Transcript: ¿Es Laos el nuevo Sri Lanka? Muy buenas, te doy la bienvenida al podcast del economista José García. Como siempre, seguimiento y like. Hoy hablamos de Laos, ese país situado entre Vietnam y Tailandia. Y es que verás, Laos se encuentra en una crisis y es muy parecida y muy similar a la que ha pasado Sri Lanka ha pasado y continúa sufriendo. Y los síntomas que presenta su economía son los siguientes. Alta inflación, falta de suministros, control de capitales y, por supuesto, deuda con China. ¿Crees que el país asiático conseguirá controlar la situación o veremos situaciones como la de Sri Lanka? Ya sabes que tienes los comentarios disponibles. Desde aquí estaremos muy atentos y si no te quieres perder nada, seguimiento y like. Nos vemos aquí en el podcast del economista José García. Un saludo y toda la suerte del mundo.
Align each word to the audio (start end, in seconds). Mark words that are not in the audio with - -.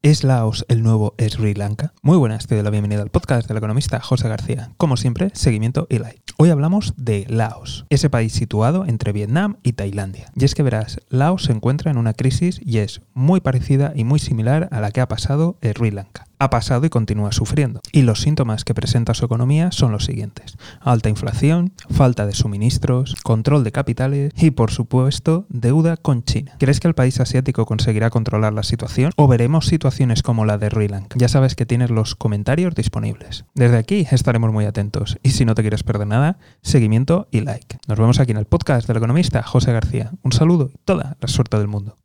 ¿Es 0.00 0.22
Laos 0.22 0.64
el 0.68 0.84
nuevo 0.84 1.16
Sri 1.18 1.54
Lanka? 1.54 1.92
Muy 2.02 2.16
buenas, 2.16 2.46
te 2.46 2.54
doy 2.54 2.62
la 2.62 2.70
bienvenida 2.70 3.02
al 3.02 3.10
podcast 3.10 3.48
del 3.48 3.56
economista 3.56 3.98
José 3.98 4.28
García. 4.28 4.70
Como 4.76 4.96
siempre, 4.96 5.30
seguimiento 5.34 5.88
y 5.90 5.98
like. 5.98 6.22
Hoy 6.36 6.50
hablamos 6.50 6.94
de 6.96 7.26
Laos, 7.28 7.84
ese 7.90 8.08
país 8.08 8.32
situado 8.32 8.86
entre 8.86 9.10
Vietnam 9.10 9.56
y 9.64 9.72
Tailandia. 9.72 10.30
Y 10.36 10.44
es 10.44 10.54
que 10.54 10.62
verás, 10.62 11.00
Laos 11.08 11.42
se 11.42 11.52
encuentra 11.52 11.90
en 11.90 11.98
una 11.98 12.14
crisis 12.14 12.60
y 12.64 12.78
es 12.78 13.02
muy 13.12 13.40
parecida 13.40 13.92
y 13.96 14.04
muy 14.04 14.20
similar 14.20 14.68
a 14.70 14.80
la 14.80 14.92
que 14.92 15.00
ha 15.00 15.08
pasado 15.08 15.58
Sri 15.62 15.90
Lanka 15.90 16.27
ha 16.38 16.50
pasado 16.50 16.86
y 16.86 16.90
continúa 16.90 17.32
sufriendo. 17.32 17.80
Y 17.92 18.02
los 18.02 18.20
síntomas 18.20 18.64
que 18.64 18.74
presenta 18.74 19.14
su 19.14 19.24
economía 19.24 19.72
son 19.72 19.92
los 19.92 20.04
siguientes. 20.04 20.56
Alta 20.80 21.08
inflación, 21.08 21.72
falta 21.90 22.26
de 22.26 22.34
suministros, 22.34 23.14
control 23.22 23.64
de 23.64 23.72
capitales 23.72 24.32
y, 24.36 24.50
por 24.50 24.70
supuesto, 24.70 25.46
deuda 25.48 25.96
con 25.96 26.22
China. 26.24 26.52
¿Crees 26.58 26.80
que 26.80 26.88
el 26.88 26.94
país 26.94 27.20
asiático 27.20 27.66
conseguirá 27.66 28.10
controlar 28.10 28.52
la 28.52 28.62
situación 28.62 29.12
o 29.16 29.28
veremos 29.28 29.66
situaciones 29.66 30.22
como 30.22 30.44
la 30.44 30.58
de 30.58 30.68
Sri 30.68 30.88
Lanka? 30.88 31.16
Ya 31.18 31.28
sabes 31.28 31.54
que 31.54 31.66
tienes 31.66 31.90
los 31.90 32.14
comentarios 32.14 32.74
disponibles. 32.74 33.44
Desde 33.54 33.78
aquí 33.78 34.06
estaremos 34.10 34.52
muy 34.52 34.64
atentos 34.64 35.18
y 35.22 35.30
si 35.30 35.44
no 35.44 35.54
te 35.54 35.62
quieres 35.62 35.82
perder 35.82 36.06
nada, 36.06 36.38
seguimiento 36.62 37.28
y 37.30 37.40
like. 37.40 37.78
Nos 37.86 37.98
vemos 37.98 38.20
aquí 38.20 38.32
en 38.32 38.38
el 38.38 38.46
podcast 38.46 38.86
del 38.86 38.96
economista 38.96 39.42
José 39.42 39.72
García. 39.72 40.12
Un 40.22 40.32
saludo 40.32 40.70
y 40.72 40.78
toda 40.84 41.16
la 41.20 41.28
suerte 41.28 41.58
del 41.58 41.68
mundo. 41.68 41.96